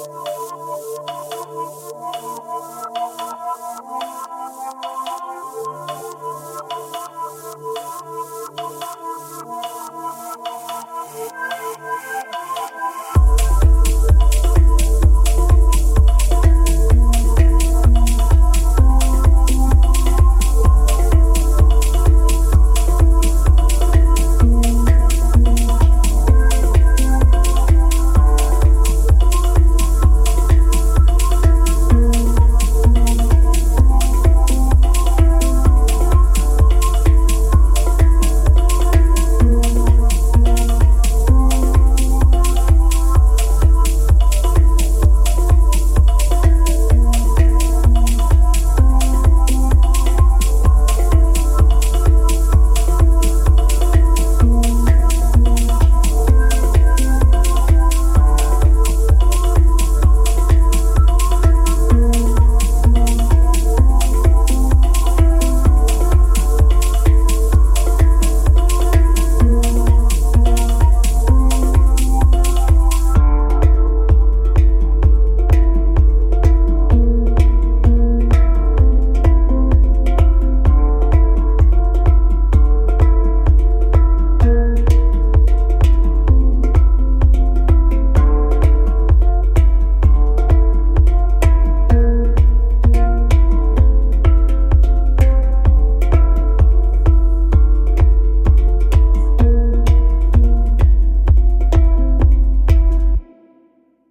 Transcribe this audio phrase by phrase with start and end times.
[0.00, 1.19] Música